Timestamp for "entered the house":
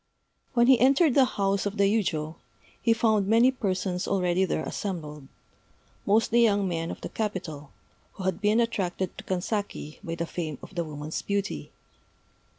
0.79-1.67